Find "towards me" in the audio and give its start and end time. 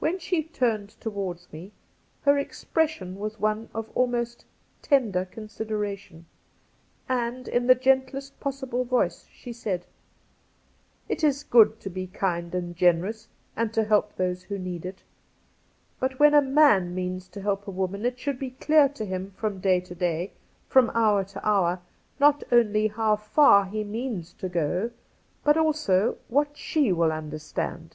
1.00-1.70